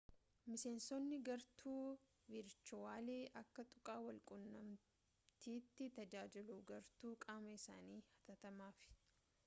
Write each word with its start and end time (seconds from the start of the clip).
miseensotni 0.49 1.17
gartuu 1.27 1.81
virchuwali 2.31 3.17
akka 3.41 3.61
tuqaa 3.73 3.99
wal 4.05 4.19
qunnamtiiti 4.31 5.83
tajaajiluu 5.97 6.59
gartuu 6.71 7.11
qaama 7.27 7.53
isaanii 7.59 8.01
hatattamaaf 8.09 8.81